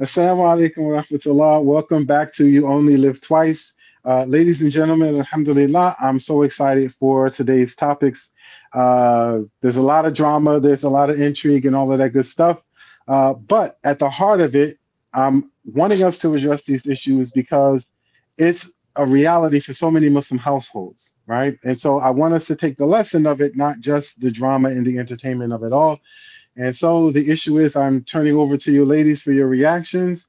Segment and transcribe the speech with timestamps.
[0.00, 1.62] Assalamu alaikum wa rahmatullah.
[1.62, 3.74] Welcome back to You Only Live Twice.
[4.06, 8.30] Uh, ladies and gentlemen, alhamdulillah, I'm so excited for today's topics.
[8.72, 12.14] Uh, there's a lot of drama, there's a lot of intrigue, and all of that
[12.14, 12.62] good stuff.
[13.06, 14.78] Uh, but at the heart of it,
[15.12, 17.90] I'm wanting us to address these issues because
[18.38, 21.58] it's a reality for so many Muslim households, right?
[21.64, 24.70] And so I want us to take the lesson of it, not just the drama
[24.70, 26.00] and the entertainment of it all.
[26.56, 30.26] And so the issue is I'm turning over to you ladies for your reactions.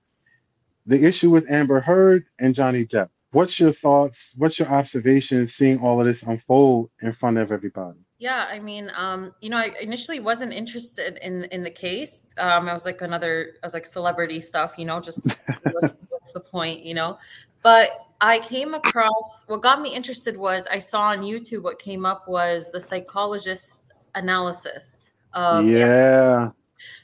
[0.85, 3.09] The issue with Amber Heard and Johnny Depp.
[3.31, 4.33] What's your thoughts?
[4.37, 7.99] What's your observations seeing all of this unfold in front of everybody?
[8.19, 12.23] Yeah, I mean, um, you know, I initially wasn't interested in in the case.
[12.37, 15.35] Um, I was like another, I was like celebrity stuff, you know, just
[16.09, 17.17] what's the point, you know?
[17.63, 17.89] But
[18.21, 22.27] I came across what got me interested was I saw on YouTube what came up
[22.27, 23.79] was the psychologist
[24.15, 25.09] analysis.
[25.33, 26.49] Of, yeah.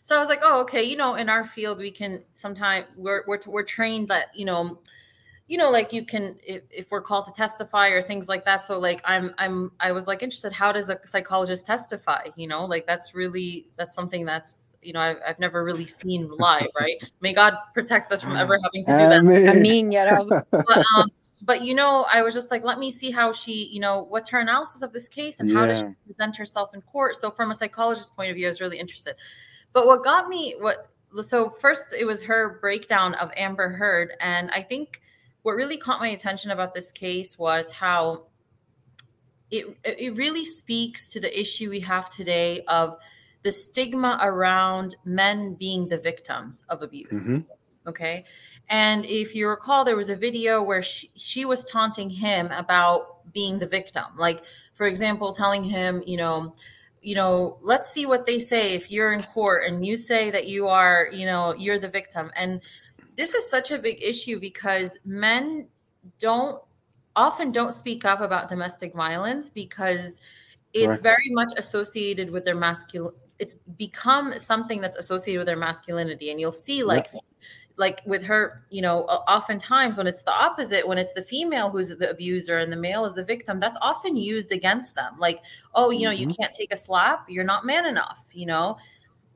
[0.01, 3.23] So I was like, oh, okay, you know, in our field, we can sometimes we're
[3.27, 4.79] we're we're trained that you know
[5.47, 8.63] you know like you can if, if we're called to testify or things like that.
[8.63, 12.27] So like i'm i'm i was like interested how does a psychologist testify?
[12.37, 16.29] You know like that's really that's something that's you know i've, I've never really seen
[16.37, 16.95] live right?
[17.19, 19.49] May god protect us from ever having to do that.
[19.49, 20.19] I mean, yeah.
[20.51, 21.09] but, um,
[21.41, 24.29] but you know i was just like let me see how she you know what's
[24.29, 27.51] her analysis of this case and how does she present herself in court so from
[27.51, 29.15] a psychologist's point of view i was really interested
[29.73, 30.89] but what got me what
[31.21, 35.01] so first it was her breakdown of amber heard and i think
[35.43, 38.25] what really caught my attention about this case was how
[39.51, 42.97] it it really speaks to the issue we have today of
[43.43, 47.29] the stigma around men being the victims of abuse.
[47.29, 47.89] Mm-hmm.
[47.89, 48.25] Okay.
[48.69, 53.31] And if you recall, there was a video where she, she was taunting him about
[53.33, 54.05] being the victim.
[54.15, 54.43] Like,
[54.75, 56.55] for example, telling him, you know,
[57.01, 60.47] you know, let's see what they say if you're in court and you say that
[60.47, 62.31] you are, you know, you're the victim.
[62.35, 62.61] And
[63.15, 65.67] this is such a big issue because men
[66.19, 66.61] don't
[67.15, 70.21] often don't speak up about domestic violence because
[70.73, 76.29] it's very much associated with their masculine it's become something that's associated with their masculinity
[76.29, 77.23] and you'll see like yep.
[77.79, 81.89] Like with her you know oftentimes when it's the opposite when it's the female who's
[81.89, 85.39] the abuser and the male is the victim that's often used against them like
[85.73, 86.29] oh you know mm-hmm.
[86.29, 88.77] you can't take a slap you're not man enough you know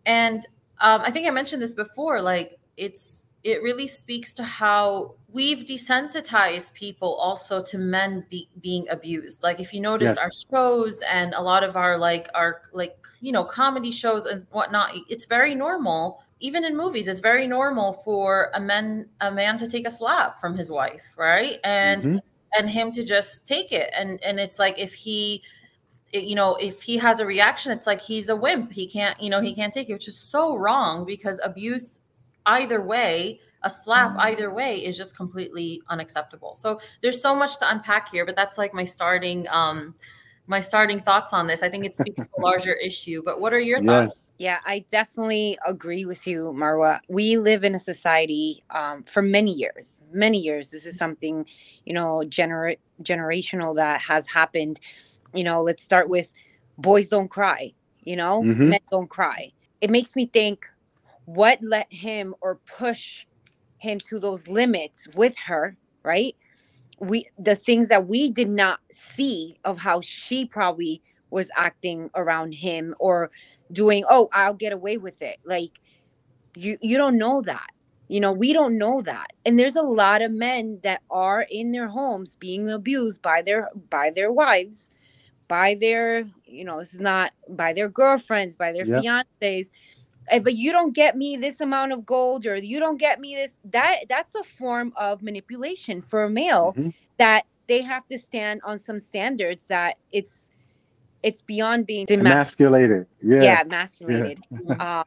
[0.05, 0.45] and
[0.81, 5.65] um, i think i mentioned this before like it's it really speaks to how we've
[5.65, 10.17] desensitized people also to men be, being abused like if you notice yes.
[10.17, 14.45] our shows and a lot of our like our like you know comedy shows and
[14.51, 19.57] whatnot it's very normal even in movies it's very normal for a man a man
[19.57, 22.17] to take a slap from his wife right and mm-hmm.
[22.59, 25.41] and him to just take it and and it's like if he
[26.11, 29.29] you know if he has a reaction it's like he's a wimp he can't you
[29.29, 32.01] know he can't take it which is so wrong because abuse
[32.45, 34.19] either way a slap mm-hmm.
[34.19, 38.57] either way is just completely unacceptable so there's so much to unpack here but that's
[38.57, 39.95] like my starting um
[40.47, 41.63] my starting thoughts on this.
[41.63, 43.87] I think it speaks to a larger issue but what are your yes.
[43.87, 44.23] thoughts?
[44.37, 46.99] Yeah i definitely agree with you marwa.
[47.07, 50.71] We live in a society um, for many years many years.
[50.71, 51.45] This is something
[51.85, 54.79] you know gener- generational that has happened.
[55.33, 56.31] You know let's start with
[56.77, 57.73] boys don't cry
[58.05, 58.43] you know?
[58.43, 58.69] Mm-hmm.
[58.69, 59.51] men don't cry.
[59.81, 60.65] It makes me think
[61.25, 63.25] what let him or push
[63.77, 66.35] him to those limits with her, right?
[66.99, 72.53] We the things that we did not see of how she probably was acting around
[72.53, 73.31] him or
[73.71, 75.37] doing, oh, I'll get away with it.
[75.43, 75.79] Like
[76.55, 77.67] you you don't know that.
[78.09, 79.27] You know, we don't know that.
[79.45, 83.69] And there's a lot of men that are in their homes being abused by their
[83.89, 84.91] by their wives,
[85.47, 89.03] by their, you know, this is not by their girlfriends, by their yep.
[89.03, 89.71] fiancés
[90.31, 93.59] if you don't get me this amount of gold or you don't get me this
[93.65, 96.89] that that's a form of manipulation for a male mm-hmm.
[97.17, 100.51] that they have to stand on some standards that it's
[101.23, 104.75] it's beyond being emasculated yeah yeah emasculated yeah.
[104.99, 105.05] Um,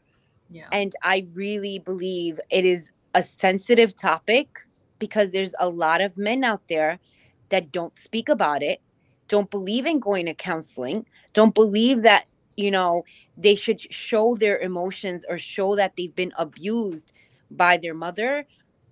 [0.51, 0.69] yeah.
[0.73, 4.61] and i really believe it is a sensitive topic
[4.99, 6.99] because there's a lot of men out there
[7.49, 8.81] that don't speak about it
[9.29, 13.05] don't believe in going to counseling don't believe that you know
[13.37, 17.13] they should show their emotions or show that they've been abused
[17.51, 18.47] by their mother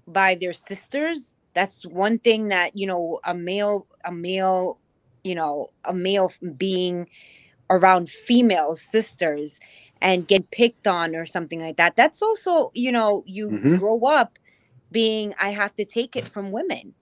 [0.06, 1.38] by their sisters.
[1.54, 4.78] That's one thing that you know a male a male
[5.22, 7.08] you know a male being
[7.70, 9.58] around female sisters
[10.02, 11.96] and get picked on or something like that.
[11.96, 13.76] That's also you know you mm-hmm.
[13.76, 14.38] grow up
[14.90, 16.94] being i have to take it from women.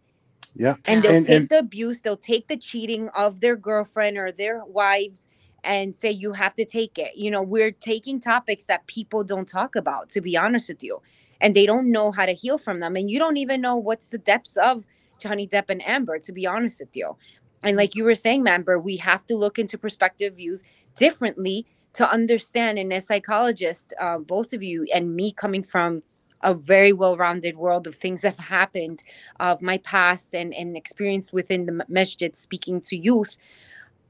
[0.55, 0.77] Yeah.
[0.85, 4.33] And they'll and, take and- the abuse they'll take the cheating of their girlfriend or
[4.33, 5.29] their wives
[5.65, 7.17] and say you have to take it.
[7.17, 11.01] You know, we're taking topics that people don't talk about, to be honest with you.
[11.41, 14.09] and they don't know how to heal from them and you don't even know what's
[14.11, 14.85] the depths of
[15.19, 17.17] johnny depp and amber to be honest with you
[17.65, 20.63] and like you were saying amber we have to look into perspective views
[20.97, 26.03] differently to understand and as psychologist uh, both of you and me coming from
[26.43, 29.05] a very well-rounded world of things that have happened
[29.41, 33.37] of my past and, and experience within the masjid speaking to youth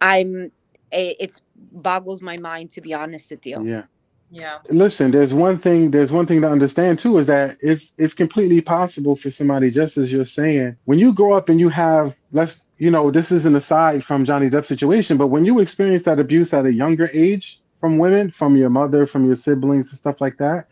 [0.00, 0.50] i'm
[0.92, 3.64] it boggles my mind to be honest with you.
[3.64, 3.84] Yeah.
[4.30, 4.58] Yeah.
[4.70, 8.62] Listen there's one thing there's one thing to understand too is that it's it's completely
[8.62, 12.64] possible for somebody just as you're saying when you grow up and you have let's
[12.78, 16.18] you know this is an aside from johnny depp situation but when you experience that
[16.18, 20.18] abuse at a younger age from women from your mother from your siblings and stuff
[20.18, 20.66] like that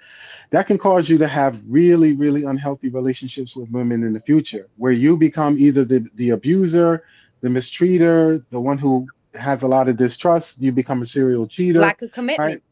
[0.50, 4.69] that can cause you to have really, really unhealthy relationships with women in the future,
[4.76, 7.05] where you become either the, the abuser,
[7.40, 11.80] the mistreater, the one who has a lot of distrust, you become a serial cheater.
[11.80, 12.38] Lack of commitment.
[12.38, 12.62] Right?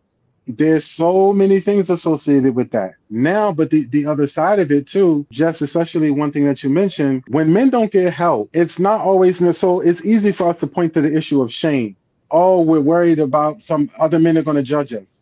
[0.46, 2.94] There's so many things associated with that.
[3.10, 6.70] Now, but the, the other side of it too, just especially one thing that you
[6.70, 10.66] mentioned, when men don't get help, it's not always so it's easy for us to
[10.66, 11.96] point to the issue of shame.
[12.30, 15.18] Oh, we're worried about some other men are going to judge us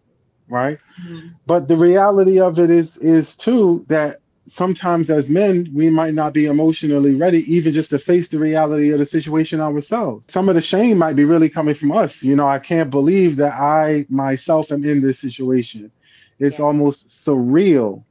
[0.48, 0.78] right?
[1.04, 1.28] Mm-hmm.
[1.46, 6.32] But the reality of it is is too that sometimes as men we might not
[6.32, 10.26] be emotionally ready even just to face the reality of the situation ourselves.
[10.31, 12.22] Some of the shame might be really coming from us.
[12.22, 15.90] You know, I can't believe that I myself am in this situation.
[16.38, 16.66] It's yeah.
[16.66, 18.04] almost surreal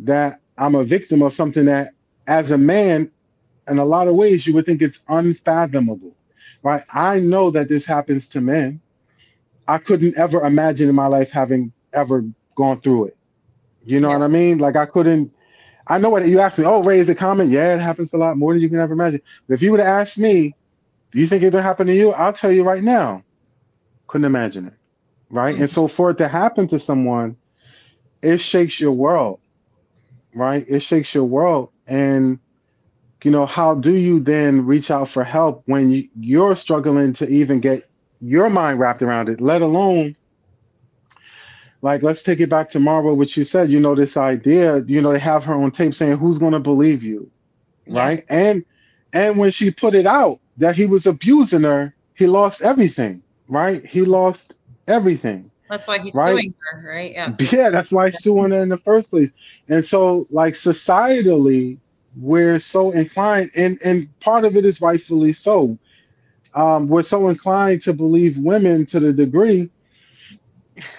[0.00, 1.92] that I'm a victim of something that
[2.26, 3.10] as a man
[3.68, 6.14] in a lot of ways you would think it's unfathomable.
[6.62, 6.82] Right?
[6.92, 8.80] I know that this happens to men
[9.68, 12.24] I couldn't ever imagine in my life having ever
[12.56, 13.16] gone through it.
[13.84, 14.16] You know yeah.
[14.16, 14.58] what I mean?
[14.58, 15.32] Like I couldn't.
[15.88, 16.64] I know what you asked me.
[16.66, 17.50] Oh, Ray, is it common?
[17.50, 19.22] Yeah, it happens a lot more than you can ever imagine.
[19.46, 20.54] But if you would have asked me,
[21.12, 22.12] do you think it would happen to you?
[22.12, 23.24] I'll tell you right now,
[24.06, 24.74] couldn't imagine it.
[25.30, 25.54] Right.
[25.54, 25.62] Mm-hmm.
[25.62, 27.36] And so for it to happen to someone,
[28.22, 29.40] it shakes your world.
[30.34, 30.64] Right.
[30.68, 31.70] It shakes your world.
[31.86, 32.38] And
[33.24, 37.28] you know, how do you then reach out for help when you, you're struggling to
[37.28, 37.88] even get
[38.20, 40.16] your mind wrapped around it, let alone
[41.82, 45.00] like let's take it back to Marwa, which you said, you know, this idea, you
[45.00, 47.30] know, they have her on tape saying who's gonna believe you.
[47.86, 48.04] Yeah.
[48.04, 48.24] Right.
[48.28, 48.64] And
[49.12, 53.84] and when she put it out that he was abusing her, he lost everything, right?
[53.86, 54.54] He lost
[54.86, 55.50] everything.
[55.70, 56.30] That's why he's right?
[56.30, 57.12] suing her, right?
[57.12, 57.34] Yeah.
[57.52, 59.32] Yeah, that's why he's suing her in the first place.
[59.68, 61.78] And so, like societally,
[62.16, 65.78] we're so inclined, and and part of it is rightfully so
[66.54, 69.70] um, we're so inclined to believe women to the degree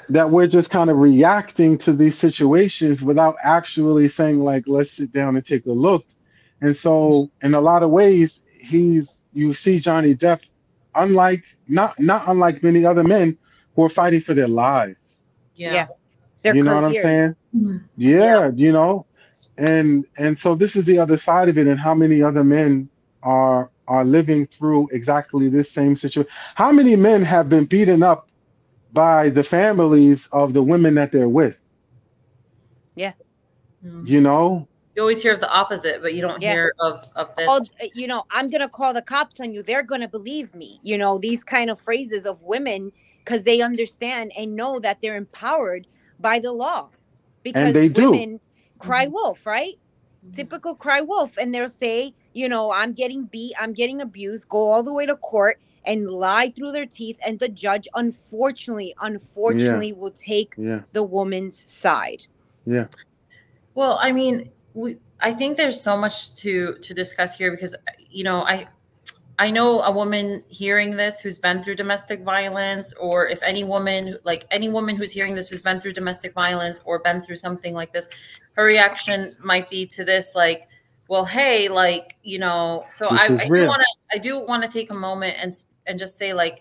[0.09, 5.11] that we're just kind of reacting to these situations without actually saying like let's sit
[5.11, 6.05] down and take a look
[6.61, 10.41] and so in a lot of ways he's you see johnny depp
[10.95, 13.37] unlike not not unlike many other men
[13.75, 15.19] who are fighting for their lives
[15.55, 15.87] yeah,
[16.43, 16.53] yeah.
[16.53, 16.81] you know careers.
[16.81, 17.77] what i'm saying mm-hmm.
[17.97, 19.05] yeah, yeah you know
[19.57, 22.89] and and so this is the other side of it and how many other men
[23.23, 26.31] are are living through exactly this same situation.
[26.55, 28.28] How many men have been beaten up
[28.93, 31.59] by the families of the women that they're with?
[32.95, 33.13] Yeah.
[33.85, 34.07] Mm-hmm.
[34.07, 34.67] You know,
[34.99, 36.51] you always hear of the opposite, but you don't yeah.
[36.51, 37.47] hear of, of this.
[37.49, 37.61] Oh,
[37.93, 39.63] you know, I'm going to call the cops on you.
[39.63, 40.79] They're going to believe me.
[40.83, 42.91] You know, these kind of phrases of women
[43.23, 45.87] because they understand and know that they're empowered
[46.19, 46.89] by the law.
[47.43, 48.39] Because women do.
[48.79, 49.13] cry mm-hmm.
[49.13, 49.75] wolf, right?
[50.25, 50.33] Mm-hmm.
[50.33, 51.37] Typical cry wolf.
[51.37, 55.05] And they'll say, you know, I'm getting beat, I'm getting abused, go all the way
[55.05, 57.17] to court and lie through their teeth.
[57.25, 59.93] And the judge, unfortunately, unfortunately, yeah.
[59.93, 60.81] will take yeah.
[60.91, 62.25] the woman's side.
[62.65, 62.87] Yeah.
[63.75, 67.75] Well, I mean, we I think there's so much to to discuss here because
[68.09, 68.67] you know, I
[69.39, 74.17] I know a woman hearing this who's been through domestic violence, or if any woman,
[74.25, 77.73] like any woman who's hearing this who's been through domestic violence or been through something
[77.73, 78.09] like this,
[78.57, 80.67] her reaction might be to this like,
[81.09, 84.69] well, hey, like, you know, so I, I do want to, I do want to
[84.69, 85.51] take a moment and
[85.87, 86.59] and just say, like,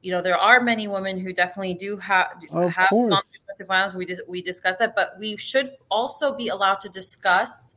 [0.00, 3.94] you know, there are many women who definitely do have of have domestic violence.
[3.94, 7.76] We just we discuss that, but we should also be allowed to discuss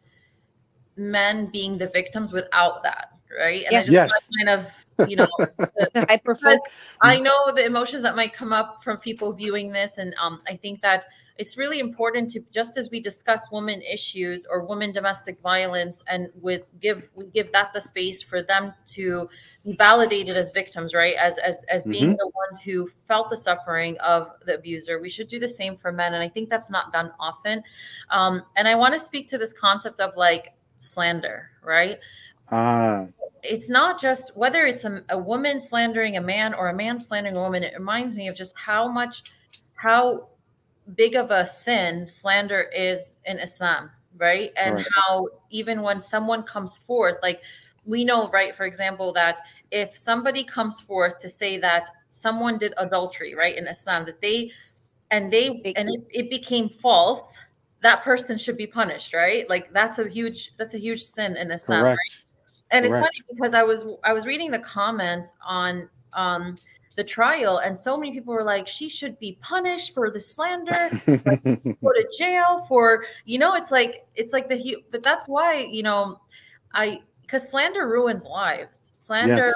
[0.95, 3.63] men being the victims without that, right?
[3.63, 3.83] And yes.
[3.83, 4.11] I just yes.
[4.37, 6.57] kind of, you know, the, I prefer.
[7.01, 10.55] I know the emotions that might come up from people viewing this, and um, I
[10.55, 11.05] think that
[11.37, 16.29] it's really important to just as we discuss women issues or women domestic violence and
[16.41, 19.29] with give we give that the space for them to
[19.63, 22.17] be validated as victims right as as as being mm-hmm.
[22.17, 25.91] the ones who felt the suffering of the abuser we should do the same for
[25.91, 27.61] men and i think that's not done often
[28.11, 31.99] um, and i want to speak to this concept of like slander right
[32.51, 33.05] uh.
[33.43, 37.35] it's not just whether it's a, a woman slandering a man or a man slandering
[37.35, 39.23] a woman it reminds me of just how much
[39.73, 40.27] how
[40.93, 44.51] big of a sin slander is in Islam, right?
[44.55, 44.85] And right.
[44.95, 47.41] how even when someone comes forth, like
[47.85, 49.39] we know, right, for example, that
[49.71, 54.51] if somebody comes forth to say that someone did adultery, right, in Islam, that they
[55.11, 57.39] and they and it, it became false,
[57.81, 59.49] that person should be punished, right?
[59.49, 61.99] Like that's a huge that's a huge sin in Islam, Correct.
[61.99, 62.24] right?
[62.75, 66.57] And it's funny because I was I was reading the comments on um
[66.95, 70.89] the trial and so many people were like she should be punished for the slander.
[71.07, 75.59] Like, go to jail for you know it's like it's like the but that's why
[75.59, 76.19] you know
[76.73, 78.91] i because slander ruins lives.
[78.93, 79.55] Slander yes.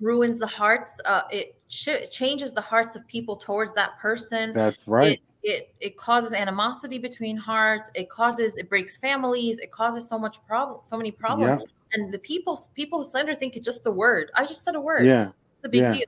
[0.00, 4.52] ruins the hearts uh it ch- changes the hearts of people towards that person.
[4.52, 5.12] That's right.
[5.12, 7.90] It, it it causes animosity between hearts.
[7.94, 9.58] It causes it breaks families.
[9.60, 11.66] It causes so much problem so many problems yeah.
[11.92, 14.30] And the people people who slander think it's just the word.
[14.34, 15.06] I just said a word.
[15.06, 15.28] Yeah.
[15.28, 15.92] It's a big yeah.
[15.92, 16.06] deal.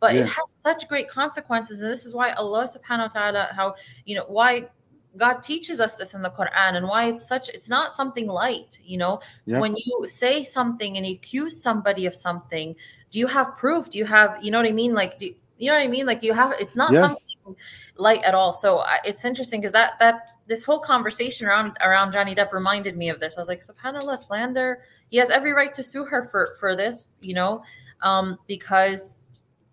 [0.00, 0.22] But yeah.
[0.22, 3.74] it has such great consequences and this is why allah subhanahu wa ta'ala how
[4.04, 4.68] you know why
[5.16, 8.80] god teaches us this in the quran and why it's such it's not something light
[8.84, 9.20] you know?
[9.46, 12.74] When you say something and you accuse somebody of something
[13.12, 13.90] do you have proof?
[13.90, 14.94] Do you have you know what i mean?
[14.94, 15.26] Like do
[15.58, 16.06] you know what i mean?
[16.06, 17.04] Like you have it's not yes.
[17.04, 17.56] something
[17.96, 18.52] light at all.
[18.52, 23.08] So it's interesting because that that this whole conversation around around johnny depp reminded me
[23.10, 23.36] of this.
[23.36, 24.80] I was like subhanallah slander
[25.12, 27.62] he has every right to sue her for for this you know
[28.00, 29.24] um because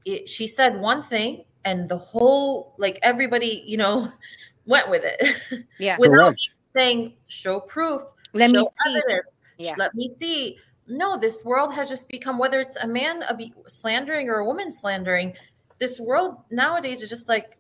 [0.06, 4.12] it, she said one thing and the whole like everybody you know
[4.66, 5.66] went with it.
[5.80, 5.96] Yeah.
[5.98, 6.50] Without Correct.
[6.76, 8.02] saying show proof
[8.34, 8.98] let show me see.
[8.98, 9.74] evidence, yeah.
[9.78, 10.58] let me see.
[10.88, 13.24] No this world has just become whether it's a man
[13.68, 15.34] slandering or a woman slandering
[15.80, 17.58] this world nowadays is just like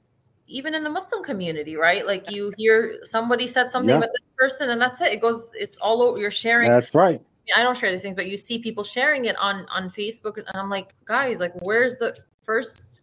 [0.48, 2.05] even in the muslim community right?
[2.05, 3.98] Like you hear somebody said something yeah.
[3.98, 5.13] about this person and that's it.
[5.13, 7.21] It goes it's all over you're sharing that's right
[7.56, 10.48] I don't share these things, but you see people sharing it on on Facebook, and
[10.53, 13.01] I'm like, guys, like, where's the first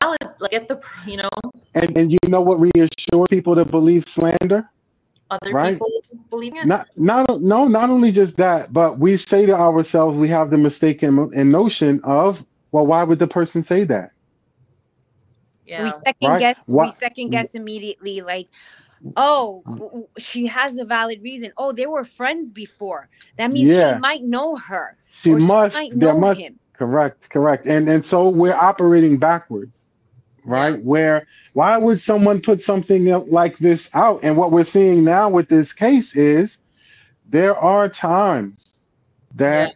[0.00, 1.28] valid like get the you know?
[1.74, 4.68] And, and you know what reassures people to believe slander?
[5.30, 5.74] Other right?
[5.74, 5.90] people
[6.30, 6.66] believing it.
[6.66, 10.58] Not not no not only just that but we say to ourselves we have the
[10.58, 14.12] mistaken and notion of well why would the person say that?
[15.66, 15.84] Yeah.
[15.84, 16.38] We second right?
[16.38, 18.48] guess we second guess immediately like
[19.16, 20.04] oh mm.
[20.18, 23.08] she has a valid reason oh they were friends before
[23.38, 23.94] that means yeah.
[23.94, 26.58] she might know her she must she there must him.
[26.76, 27.66] Correct, correct.
[27.66, 29.88] And and so we're operating backwards,
[30.44, 30.82] right?
[30.84, 34.22] Where why would someone put something like this out?
[34.22, 36.58] And what we're seeing now with this case is
[37.28, 38.84] there are times
[39.34, 39.74] that yeah.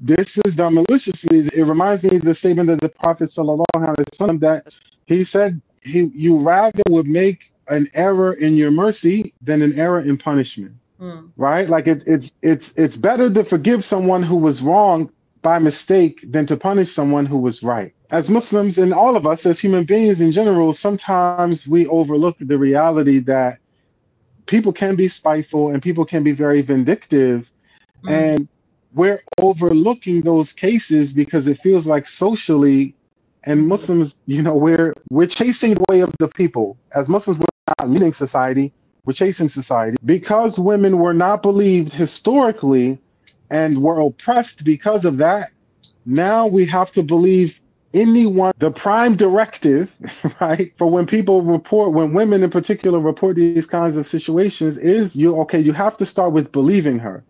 [0.00, 1.48] this is done maliciously.
[1.54, 4.74] It reminds me of the statement that the Prophet sallallahu alaihi wasallam that
[5.06, 10.00] he said he you rather would make an error in your mercy than an error
[10.00, 10.74] in punishment.
[11.00, 11.30] Mm.
[11.36, 11.68] Right?
[11.68, 15.10] Like it's it's it's it's better to forgive someone who was wrong
[15.42, 17.92] by mistake than to punish someone who was right.
[18.10, 22.58] As Muslims and all of us as human beings in general, sometimes we overlook the
[22.58, 23.58] reality that
[24.46, 27.50] people can be spiteful and people can be very vindictive.
[28.04, 28.10] Mm.
[28.10, 28.48] And
[28.94, 32.94] we're overlooking those cases because it feels like socially
[33.44, 36.76] and Muslims, you know, we're we're chasing the way of the people.
[36.94, 37.46] As Muslims, we're
[37.78, 38.72] not leading society,
[39.04, 39.96] we're chasing society.
[40.04, 42.98] Because women were not believed historically
[43.50, 45.50] and we're oppressed because of that.
[46.06, 47.60] Now we have to believe
[47.94, 49.92] anyone, the prime directive,
[50.40, 55.14] right, for when people report, when women in particular report these kinds of situations, is
[55.14, 57.22] you okay, you have to start with believing her.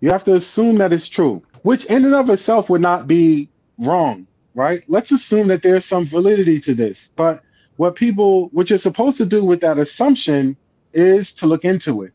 [0.00, 3.48] You have to assume that it's true, which in and of itself would not be
[3.78, 4.82] wrong, right?
[4.88, 7.10] Let's assume that there's some validity to this.
[7.16, 7.42] But
[7.78, 10.56] what people, what you're supposed to do with that assumption
[10.92, 12.12] is to look into it.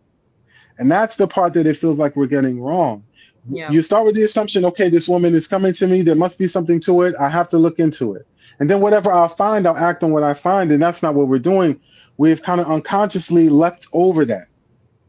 [0.77, 3.03] And that's the part that it feels like we're getting wrong
[3.49, 3.71] yeah.
[3.71, 6.01] You start with the assumption, okay, this woman is coming to me.
[6.01, 7.15] There must be something to it.
[7.19, 8.25] I have to look into it.
[8.59, 10.71] And then whatever I'll find, I'll act on what I find.
[10.71, 11.79] And that's not what we're doing.
[12.17, 14.47] We've kind of unconsciously leapt over that,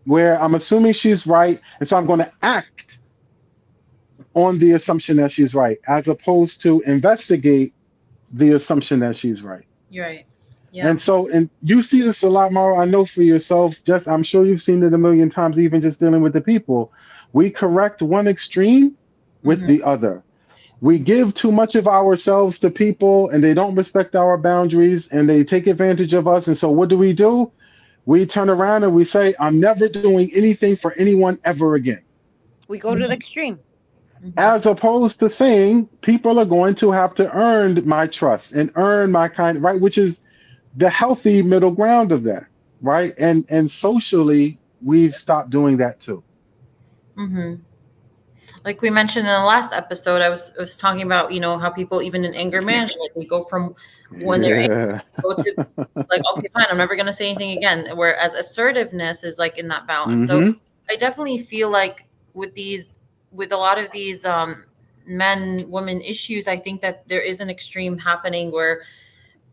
[0.04, 1.61] where I'm assuming she's right.
[1.78, 2.99] And so I'm going to act
[4.34, 7.73] on the assumption that she's right, as opposed to investigate
[8.32, 9.64] the assumption that she's right.
[9.90, 10.25] You're right.
[10.74, 10.88] Yeah.
[10.88, 12.76] And so, and you see this a lot more.
[12.76, 13.80] I know for yourself.
[13.84, 16.92] Just, I'm sure you've seen it a million times, even just dealing with the people
[17.34, 18.96] we correct one extreme
[19.42, 19.66] with mm-hmm.
[19.66, 20.22] the other.
[20.80, 25.28] We give too much of ourselves to people and they don't respect our boundaries and
[25.28, 26.46] they take advantage of us.
[26.46, 27.50] And so, what do we do?
[28.06, 32.02] We turn around and we say, I'm never doing anything for anyone ever again.
[32.68, 33.58] We go to the extreme.
[34.22, 34.38] Mm-hmm.
[34.38, 39.10] As opposed to saying, people are going to have to earn my trust and earn
[39.10, 39.80] my kind, right?
[39.80, 40.20] Which is
[40.76, 42.46] the healthy middle ground of that,
[42.80, 43.14] right?
[43.18, 46.22] And and socially, we've stopped doing that too.
[47.16, 47.62] Mm-hmm.
[48.64, 51.58] like we mentioned in the last episode, I was I was talking about you know
[51.58, 53.74] how people even in anger management they go from
[54.22, 55.66] when they're angry, go to
[56.10, 57.96] like okay fine I'm never gonna say anything again.
[57.96, 60.28] Whereas assertiveness is like in that balance.
[60.28, 60.52] Mm-hmm.
[60.52, 60.56] So
[60.90, 62.98] I definitely feel like with these
[63.30, 64.64] with a lot of these um,
[65.06, 68.82] men women issues, I think that there is an extreme happening where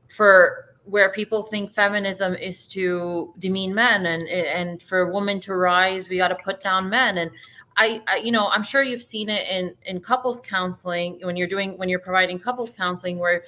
[0.09, 5.55] for where people think feminism is to demean men and and for a woman to
[5.55, 7.31] rise we got to put down men and
[7.77, 11.47] I, I, you know i'm sure you've seen it in in couples counseling when you're
[11.47, 13.43] doing when you're providing couples counseling where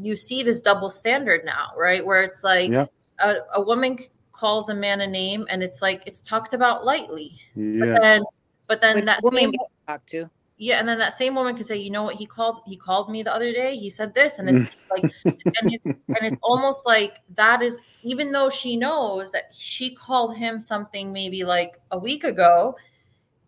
[0.00, 2.86] you see this double standard now right where it's like yeah.
[3.20, 3.98] a, a woman
[4.32, 7.84] calls a man a name and it's like it's talked about lightly yeah.
[7.84, 8.22] but then
[8.66, 10.30] but then that woman same, gets talked to
[10.60, 12.16] yeah and then that same woman can say you know what?
[12.16, 13.76] He called he called me the other day.
[13.76, 18.30] He said this and it's like and it's and it's almost like that is even
[18.30, 22.76] though she knows that she called him something maybe like a week ago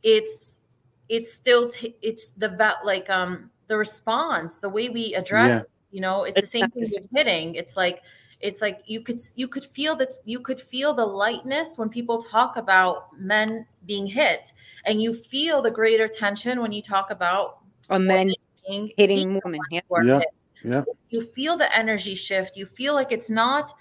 [0.02, 0.62] it's
[1.11, 5.97] it's still t- it's the like um the response the way we address yeah.
[5.97, 8.02] you know it's, it's the same thing with hitting it's like
[8.42, 12.20] it's like you could you could feel that you could feel the lightness when people
[12.20, 14.52] talk about men being hit.
[14.84, 18.32] And you feel the greater tension when you talk about a man
[18.96, 19.80] hitting women yeah.
[20.02, 20.20] yeah.
[20.64, 20.82] yeah.
[21.11, 22.56] You feel the energy shift.
[22.56, 23.72] You feel like it's not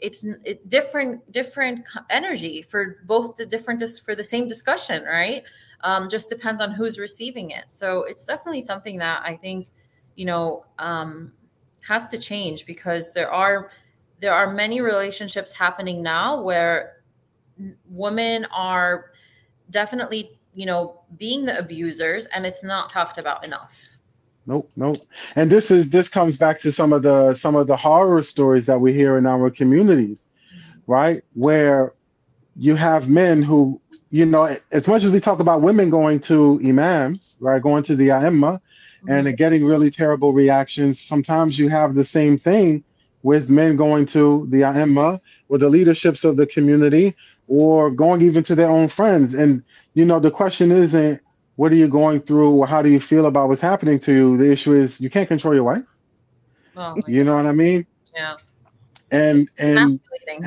[0.00, 5.44] it's it, different different energy for both the different for the same discussion right?
[5.82, 7.70] Um, just depends on who's receiving it.
[7.70, 9.68] So it's definitely something that i think
[10.16, 11.32] you know um,
[11.82, 13.70] has to change because there are
[14.20, 16.96] there are many relationships happening now where
[17.88, 19.12] women are
[19.70, 23.72] definitely you know being the abusers and it's not talked about enough.
[24.46, 25.06] Nope nope.
[25.36, 28.66] And this is this comes back to some of the some of the horror stories
[28.66, 30.24] that we hear in our communities
[30.88, 31.22] right?
[31.34, 31.92] Where
[32.56, 36.58] you have men who you know as much as we talk about women going to
[36.64, 39.10] imams right going to the imam mm-hmm.
[39.10, 42.82] and getting really terrible reactions sometimes you have the same thing
[43.22, 47.14] with men going to the imam or the leaderships of the community
[47.48, 49.34] or going even to their own friends.
[49.34, 49.62] And,
[49.94, 51.20] you know, the question isn't
[51.56, 54.36] what are you going through or how do you feel about what's happening to you?
[54.36, 55.82] The issue is you can't control your wife.
[56.76, 57.84] Oh you know what I mean?
[58.14, 58.36] Yeah.
[59.10, 60.00] And and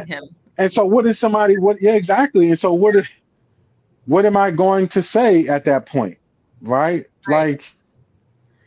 [0.08, 0.24] him.
[0.58, 2.96] and so what is somebody what yeah exactly and so what
[4.06, 6.18] what am I going to say at that point?
[6.62, 7.06] Right?
[7.28, 7.52] right.
[7.52, 7.66] Like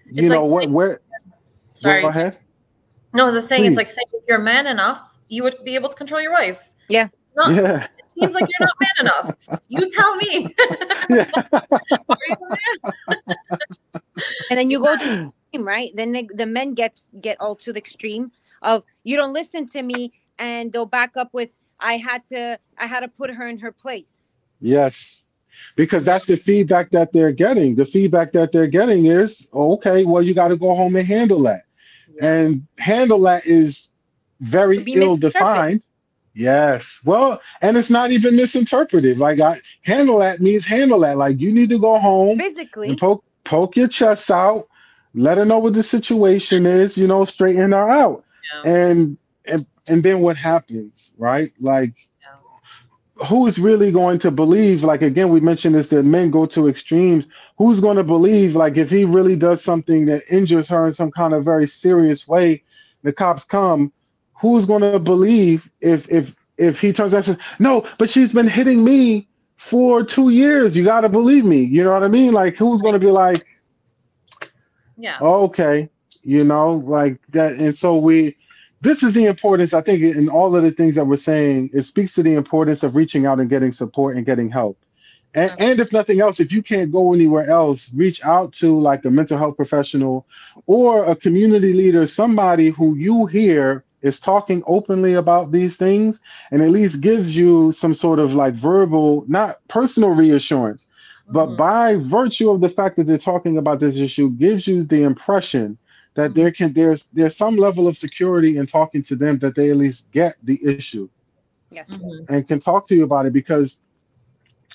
[0.04, 1.00] you it's know like what where
[1.72, 2.36] sorry go ahead
[3.14, 3.68] no, as I was saying, Please.
[3.68, 6.68] it's like saying if you're man enough, you would be able to control your wife.
[6.88, 7.08] Yeah.
[7.36, 7.86] Not, yeah.
[8.16, 9.34] It seems like you're not man enough.
[9.68, 10.54] You tell me.
[14.50, 15.90] and then you go to the extreme, right?
[15.94, 18.30] Then they, the men gets get all to the extreme
[18.62, 21.50] of you don't listen to me, and they'll back up with
[21.80, 24.38] I had to I had to put her in her place.
[24.60, 25.24] Yes
[25.76, 27.74] because that's the feedback that they're getting.
[27.74, 31.42] The feedback that they're getting is, okay, well, you got to go home and handle
[31.42, 31.62] that
[32.20, 33.88] and handle that is
[34.40, 35.84] very ill defined.
[36.34, 37.00] Yes.
[37.04, 39.18] Well, and it's not even misinterpreted.
[39.18, 41.16] Like I handle that means handle that.
[41.16, 44.68] Like you need to go home physically poke poke your chest out,
[45.14, 48.24] let her know what the situation is, you know, straighten her out.
[48.52, 48.72] Yeah.
[48.72, 51.52] And and and then what happens, right?
[51.60, 51.94] Like
[53.16, 57.26] who's really going to believe like again we mentioned this that men go to extremes.
[57.58, 61.12] Who's going to believe like if he really does something that injures her in some
[61.12, 62.62] kind of very serious way
[63.02, 63.92] the cops come
[64.32, 68.32] who's going to believe if if if he turns out and says no but she's
[68.32, 70.76] been hitting me for two years.
[70.76, 71.62] You got to believe me.
[71.62, 72.32] You know what i mean?
[72.32, 73.46] Like who's going to be like
[74.96, 75.18] yeah.
[75.20, 75.88] Okay
[76.24, 77.52] you know like that.
[77.52, 78.36] And so we
[78.84, 81.82] this is the importance i think in all of the things that we're saying it
[81.82, 84.78] speaks to the importance of reaching out and getting support and getting help
[85.34, 89.04] and, and if nothing else if you can't go anywhere else reach out to like
[89.04, 90.26] a mental health professional
[90.66, 96.20] or a community leader somebody who you hear is talking openly about these things
[96.50, 100.86] and at least gives you some sort of like verbal not personal reassurance
[101.30, 101.56] but mm-hmm.
[101.56, 105.78] by virtue of the fact that they're talking about this issue gives you the impression
[106.14, 109.70] that there can there's there's some level of security in talking to them that they
[109.70, 111.08] at least get the issue.
[111.70, 111.90] Yes.
[111.90, 112.32] Mm-hmm.
[112.32, 113.78] and can talk to you about it because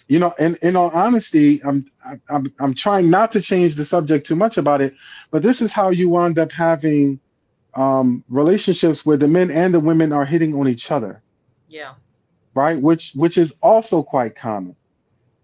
[0.10, 1.90] you know in, in all honesty I'm,
[2.30, 4.94] I'm i'm trying not to change the subject too much about it
[5.32, 7.22] but this is how you wind up having
[7.76, 11.22] um, relationships where the men and the women are hitting on each other.
[11.68, 11.94] Yeah.
[12.54, 12.82] Right?
[12.82, 14.76] Which which is also quite common.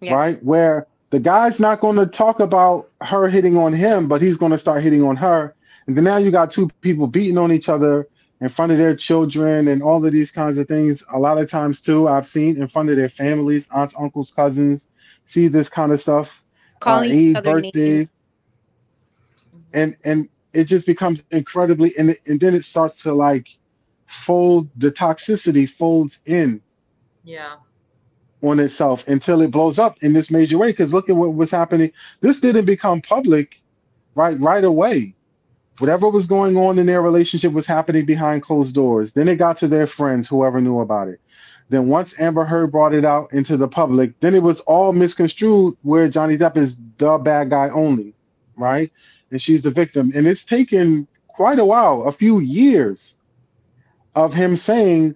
[0.02, 0.16] Yeah.
[0.16, 0.44] right?
[0.44, 4.52] Where the guy's not going to talk about her hitting on him but he's going
[4.52, 5.54] to start hitting on her
[5.88, 8.08] and then now you got two people beating on each other
[8.42, 11.04] in front of their children and all of these kinds of things.
[11.14, 14.90] A lot of times too, I've seen in front of their families, aunts, uncles, cousins,
[15.26, 16.32] see this kind of stuff.
[16.80, 18.12] calling uh, each other birthdays, names.
[19.74, 23.48] and and it just becomes incredibly, and and then it starts to like
[24.08, 26.62] fold the toxicity folds in
[27.24, 27.56] Yeah.
[28.44, 30.68] on itself until it blows up in this major way.
[30.72, 31.92] Because look at what was happening.
[32.22, 33.56] This didn't become public
[34.16, 35.15] right right away.
[35.80, 39.12] Whatever was going on in their relationship was happening behind closed doors.
[39.12, 41.20] Then it got to their friends, whoever knew about it.
[41.70, 45.76] Then once Amber Heard brought it out into the public, then it was all misconstrued
[45.82, 48.14] where Johnny Depp is the bad guy only,
[48.56, 48.92] right?
[49.32, 50.12] And she's the victim.
[50.16, 53.16] And it's taken quite a while, a few years
[54.14, 55.16] of him saying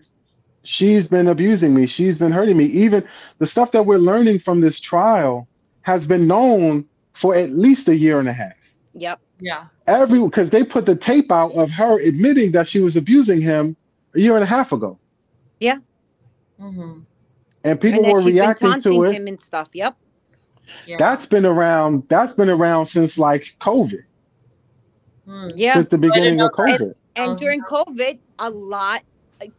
[0.64, 2.66] she's been abusing me, she's been hurting me.
[2.66, 5.48] Even the stuff that we're learning from this trial
[5.82, 8.54] has been known for at least a year and a half.
[8.94, 9.22] Yep.
[9.40, 9.66] Yeah.
[9.88, 13.76] Every because they put the tape out of her admitting that she was abusing him
[14.16, 15.00] a year and a half ago,
[16.60, 17.00] hmm
[17.64, 19.14] and people and were she's been reacting taunting to it.
[19.14, 19.70] him and stuff.
[19.74, 19.96] Yep.
[20.86, 20.96] Yeah.
[20.98, 22.04] That's been around.
[22.10, 24.04] That's been around since like COVID,
[25.28, 25.52] Mm.
[25.56, 25.74] Yeah.
[25.74, 26.80] since the beginning of know that.
[26.80, 26.94] COVID.
[27.16, 29.04] And Um, during COVID, a lot,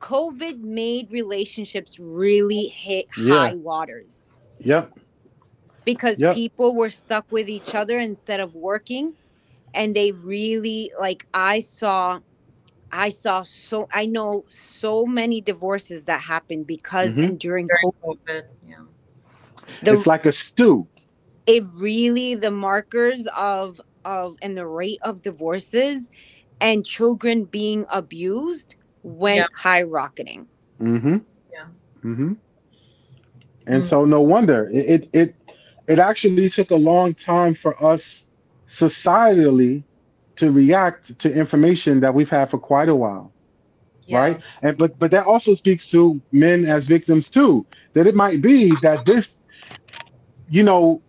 [0.01, 3.35] COVID made relationships really hit Yeah.
[3.35, 4.25] high waters
[4.61, 4.99] Yep.
[5.85, 6.35] because Yep.
[6.35, 9.14] people were stuck with each other instead of working.
[9.74, 12.20] And they really, like, I saw,
[12.92, 17.22] I saw so, I know so many divorces that happened because Mhm.
[17.22, 18.42] and during During COVID, COVID.
[18.66, 18.85] Yeah.
[19.83, 20.88] the, it's like a stew.
[21.46, 26.11] it really, the markers of, of, and the rate of divorces
[26.61, 29.48] and children being abused went Yeah.
[29.59, 30.48] high rocketing.
[30.80, 31.16] Mm-hmm.
[31.52, 31.66] Yeah.
[32.04, 32.33] Mm-hmm.
[33.66, 33.85] And Mm.
[33.85, 35.44] so no wonder it, it it
[35.88, 38.30] it actually took a long time for us
[38.70, 39.83] societally
[40.37, 43.33] to react to information that we've had for quite a while.
[44.06, 44.18] Yeah.
[44.18, 48.42] right and but but that also speaks to men as victims too that it might
[48.42, 49.37] be that this
[50.48, 51.00] you know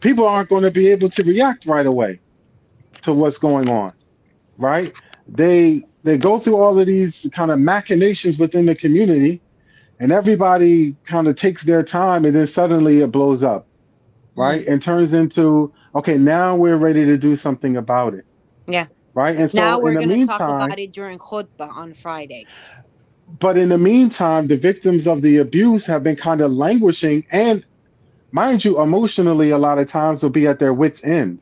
[0.00, 2.18] people aren't going to be able to react right away
[3.02, 3.92] to what's going on
[4.58, 4.92] right
[5.28, 9.40] they they go through all of these kind of machinations within the community
[10.00, 14.40] and everybody kind of takes their time and then suddenly it blows up mm-hmm.
[14.40, 18.24] right and turns into okay now we're ready to do something about it
[18.66, 18.86] Yeah.
[19.14, 22.46] right and so now we're going to talk about it during khutbah on Friday.
[23.38, 27.64] but in the meantime, the victims of the abuse have been kind of languishing, and
[28.32, 31.38] mind you, emotionally, a lot of times will be at their wits' end.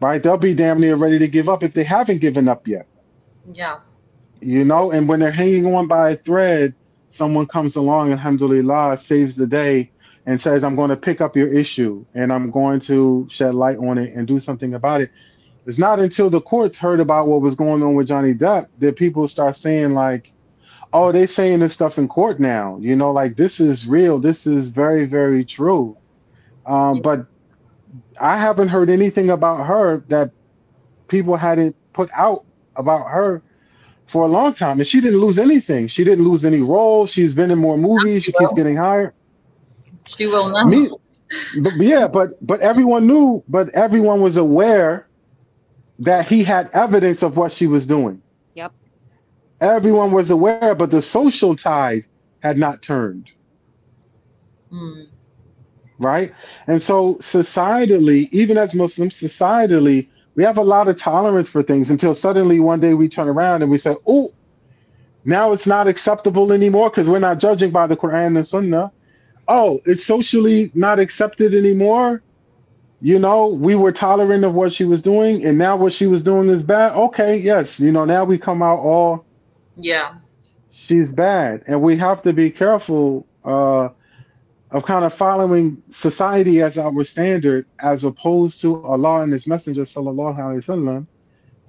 [0.00, 0.22] Right?
[0.22, 2.86] They'll be damn near ready to give up if they haven't given up yet.
[3.52, 3.78] Yeah.
[4.40, 6.74] You know, and when they're hanging on by a thread,
[7.08, 9.90] someone comes along, alhamdulillah, saves the day
[10.26, 13.78] and says, I'm going to pick up your issue and I'm going to shed light
[13.78, 15.10] on it and do something about it.
[15.66, 18.96] It's not until the courts heard about what was going on with Johnny Depp that
[18.96, 20.32] people start saying, like,
[20.92, 22.78] oh, they're saying this stuff in court now.
[22.80, 24.18] You know, like this is real.
[24.18, 25.96] This is very, very true.
[26.66, 27.26] Um, But
[28.20, 30.30] I haven't heard anything about her that
[31.08, 32.44] people hadn't put out
[32.76, 33.42] about her
[34.06, 34.78] for a long time.
[34.78, 35.88] And she didn't lose anything.
[35.88, 37.12] She didn't lose any roles.
[37.12, 38.24] She's been in more movies.
[38.24, 39.12] She keeps getting hired.
[40.06, 40.68] She will not.
[40.68, 40.88] Me,
[41.58, 45.06] but but yeah, but but everyone knew, but everyone was aware
[45.98, 48.20] that he had evidence of what she was doing.
[48.54, 48.72] Yep.
[49.60, 52.04] Everyone was aware, but the social tide
[52.40, 53.30] had not turned,
[54.72, 55.06] Mm.
[55.98, 56.32] right?
[56.66, 61.90] And so societally, even as Muslims, societally, we have a lot of tolerance for things
[61.90, 64.32] until suddenly one day we turn around and we say, "Oh,
[65.24, 68.92] now it's not acceptable anymore because we're not judging by the Quran and Sunnah."
[69.48, 72.22] Oh, it's socially not accepted anymore.
[73.00, 76.22] You know, we were tolerant of what she was doing, and now what she was
[76.22, 76.92] doing is bad.
[76.92, 79.24] Okay, yes, you know, now we come out all
[79.76, 80.14] Yeah.
[80.70, 83.90] she's bad, and we have to be careful uh,
[84.70, 89.82] of kind of following society as our standard, as opposed to Allah and His Messenger
[89.82, 91.06] sallallahu alaihi wasallam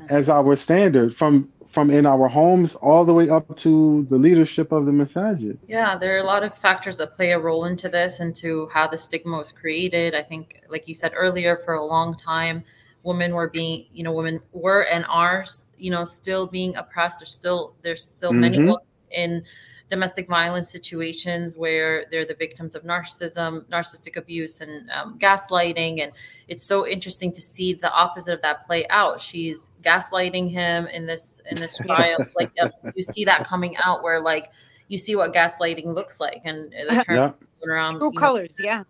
[0.09, 4.71] as our standard from from in our homes all the way up to the leadership
[4.71, 5.57] of the masajid.
[5.67, 8.87] Yeah, there are a lot of factors that play a role into this, into how
[8.87, 10.15] the stigma was created.
[10.15, 12.63] I think, like you said earlier, for a long time,
[13.03, 15.45] women were being, you know, women were and are,
[15.77, 17.19] you know, still being oppressed.
[17.19, 18.65] There's still there's still many Mhm.
[18.65, 18.77] women
[19.11, 19.43] in
[19.89, 26.03] domestic violence situations where they're the victims of narcissism, narcissistic abuse, and um, gaslighting.
[26.03, 26.11] And
[26.47, 29.21] it's so interesting to see the opposite of that play out.
[29.21, 32.17] She's gaslighting him in this in this trial.
[32.35, 34.51] like uh, you see that coming out where like
[34.89, 37.31] you see what gaslighting looks like and the term Yeah.
[37.67, 38.83] around True you know, colors, yeah.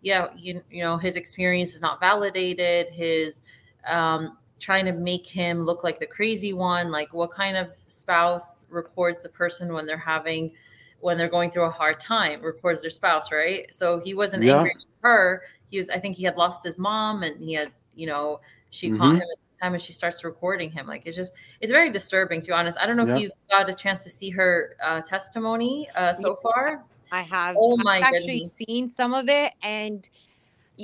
[0.00, 3.42] yeah you, you know his experience is not validated his
[3.86, 8.64] um trying to make him look like the crazy one like what kind of spouse
[8.70, 10.52] records a person when they're having
[11.00, 14.56] when they're going through a hard time records their spouse right so he wasn't Yeah.
[14.56, 17.72] angry with her he was i think he had lost his mom and he had
[17.94, 18.98] you know she Mhm.
[18.98, 21.90] caught him at the time and she starts recording him like it's just it's very
[21.90, 23.16] disturbing to be honest i don't know Yep.
[23.16, 27.56] if you got a chance to see her uh, testimony uh, so far I have
[27.58, 27.90] Oh my god.
[27.90, 28.56] I've my actually goodness.
[28.66, 30.08] seen some of it and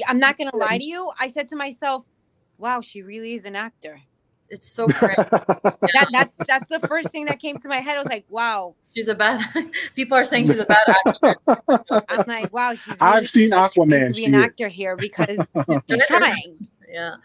[0.06, 1.10] I'm not gonna lie to you.
[1.18, 2.04] I said to myself,
[2.58, 4.00] wow, she really is an actor.
[4.50, 5.16] it's so cringe.
[5.94, 7.96] That that's that's the first thing that came to my head.
[7.96, 8.74] I was like, wow.
[8.94, 9.44] she's a bad
[9.96, 11.42] people are saying she's a bad actress
[12.08, 14.08] I'm like, wow, she's really I've seen Aquaman.
[14.08, 14.44] to be an is.
[14.44, 16.18] actor here because It's she's better.
[16.18, 16.66] trying.
[16.88, 17.16] yeah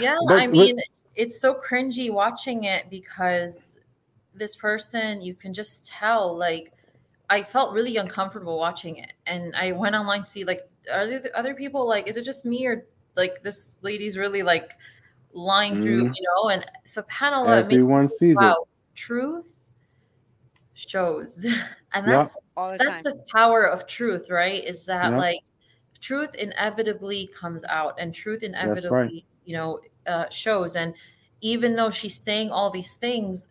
[0.00, 0.80] yeah But- i but- mean
[1.16, 3.80] it's so cringy watching it because
[4.34, 6.72] this person you can just tell like
[7.30, 10.60] i felt really uncomfortable watching it and i went online to see like
[10.92, 12.86] are there other people like is it just me or
[13.18, 14.72] like this lady's really like
[15.34, 16.12] lying through Mhm.
[16.16, 18.40] you know and so Pamela made Everyone sees it.
[18.40, 19.56] wow truth
[20.74, 21.44] shows
[21.94, 22.16] and Yep.
[22.16, 23.16] that's all the that's time.
[23.16, 25.18] the power of truth right is that Yep.
[25.18, 25.40] like
[26.00, 30.94] truth inevitably comes out and truth inevitably you know uh, shows and
[31.40, 33.48] even though she's saying all these things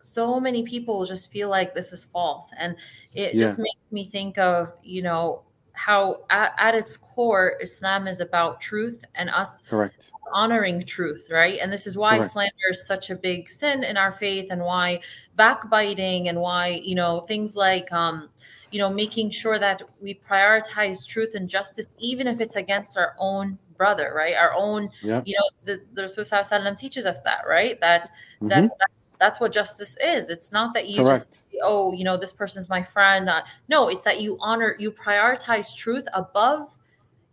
[0.00, 2.76] so many people just feel like this is false and
[3.14, 3.40] it Yeah.
[3.40, 5.42] just makes me think of you know
[5.78, 10.10] how at, at its core islam is about truth and us Correct.
[10.34, 11.58] honoring truth, right?
[11.62, 12.32] And this is why Correct.
[12.32, 15.00] slander is such a big sin in our faith and why
[15.36, 18.28] backbiting and why, you know, things like um,
[18.70, 23.14] you know, making sure that we prioritize truth and justice, even if it's against our
[23.18, 24.34] own brother, right?
[24.36, 25.26] Our own, Yep.
[25.26, 27.80] you know, the, the Rasul Sallallahu Alaihi Wasallam teaches us that, right?
[27.80, 28.08] That
[28.42, 28.48] Mhm.
[28.50, 30.28] that's, that's that's what justice is.
[30.28, 33.28] It's not that you just oh, you know, this person's my friend.
[33.28, 36.76] Uh, no, it's that you honor, you prioritize truth above,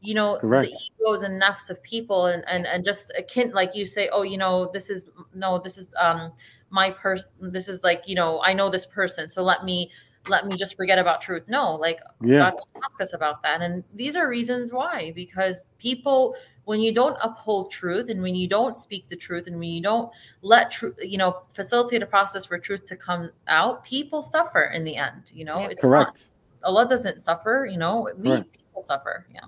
[0.01, 0.69] you know, Correct.
[0.69, 4.23] the egos and nafs of people, and and and just akin, like you say, oh,
[4.23, 6.31] you know, this is no, this is um
[6.69, 7.29] my person.
[7.39, 9.91] This is like you know, I know this person, so let me
[10.27, 11.43] let me just forget about truth.
[11.47, 12.39] No, like Yeah.
[12.39, 13.61] God's ask us about that.
[13.61, 18.47] And these are reasons why, because people, when you don't uphold truth and when you
[18.47, 22.45] don't speak the truth and when you don't let truth, you know, facilitate a process
[22.45, 25.31] for truth to come out, people suffer in the end.
[25.33, 25.67] You know, Yeah.
[25.67, 26.25] it's not- Correct.
[26.63, 28.51] Allah doesn't suffer, you know, we Right.
[28.51, 29.25] people suffer.
[29.33, 29.41] Yeah.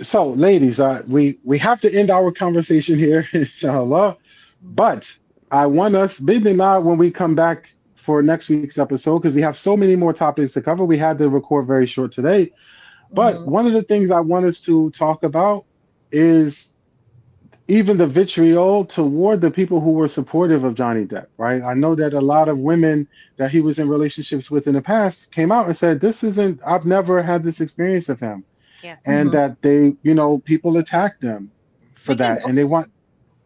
[0.00, 4.16] So, ladies, uh, we we have to end our conversation here, inshallah.
[4.62, 5.12] But
[5.50, 9.56] I want us, bidnillah, when we come back for next week's episode, because we have
[9.56, 10.84] so many more topics to cover.
[10.84, 12.52] We had to record very short today.
[13.12, 13.46] But Mhm.
[13.48, 15.66] one of the things I want us to talk about
[16.12, 16.68] is
[17.68, 21.62] even the vitriol toward the people who were supportive of Johnny Depp, right?
[21.62, 24.82] I know that a lot of women that he was in relationships with in the
[24.82, 28.44] past came out and said, This isn't, I've never had this experience of him.
[28.82, 28.96] Yeah.
[29.06, 29.32] And Mhm.
[29.32, 31.52] that they, you know, people attacked them
[31.96, 32.44] for We can that.
[32.44, 32.90] And they want,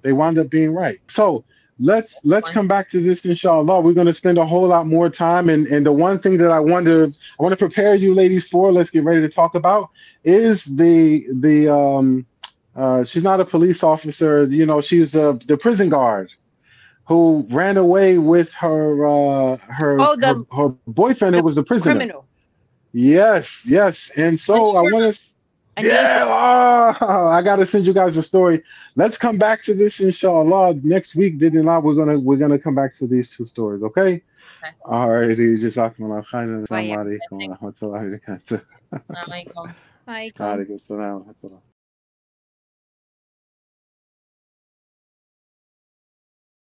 [0.02, 0.98] they wound up being right.
[1.09, 1.44] So
[1.79, 2.55] let's let's Fine.
[2.55, 5.66] come back to this inshallah we're going to spend a whole lot more time and
[5.66, 8.72] and the one thing that i want to i want to prepare you ladies for
[8.72, 9.88] let's get ready to talk about
[10.24, 12.26] is the the um
[12.77, 16.29] uh she's not a police officer you know she's uh, the prison guard
[17.09, 21.62] who ran away with her uh her Oh, the- her, her boyfriend who was a
[21.62, 22.27] prisoner Criminal.
[22.93, 25.21] yes yes and so i want to
[25.79, 28.62] yeah, oh, I gotta send you guys a story.
[28.95, 31.37] Let's come back to this inshallah next week.
[31.39, 31.67] Didn't.
[31.67, 33.83] We're gonna we're gonna come back to these two stories.
[33.83, 34.01] Okay.
[34.01, 34.73] Okay.
[34.87, 35.55] All righty.
[35.55, 36.67] Jazakumullah khairan.
[36.69, 38.62] Bye, Assalamu alaikum wa rahmatullahi wa barakatuh.
[38.95, 39.75] Assalamu alaikum.
[40.07, 41.61] Like, Alaikum assalam wa rahmatullah.